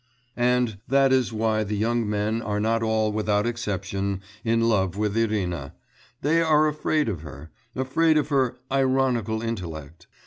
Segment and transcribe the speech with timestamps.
[0.35, 5.15] And that is why the young men are not all without exception in love with
[5.15, 5.75] Irina....
[6.23, 7.51] They are afraid of her...
[7.75, 10.07] afraid of her 'ironical intellect.